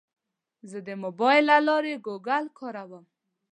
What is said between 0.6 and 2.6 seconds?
زه د موبایل له لارې ګوګل